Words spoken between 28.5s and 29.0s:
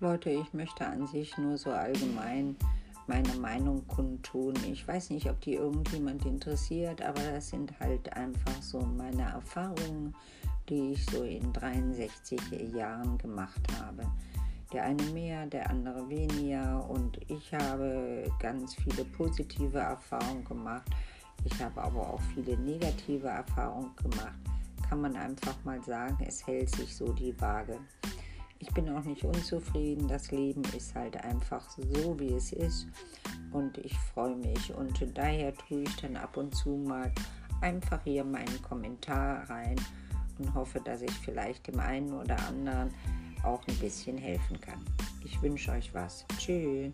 Ich bin